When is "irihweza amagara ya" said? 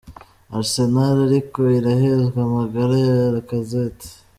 1.77-3.15